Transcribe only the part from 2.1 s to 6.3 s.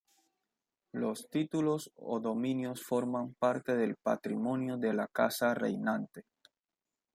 dominios forman parte del patrimonio de la casa reinante.